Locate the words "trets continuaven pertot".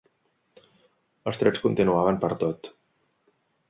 1.43-2.77